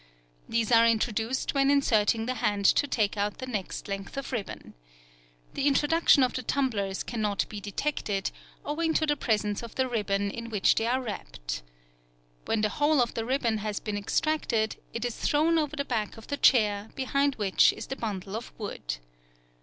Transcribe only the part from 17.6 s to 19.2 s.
is the bundle of wood.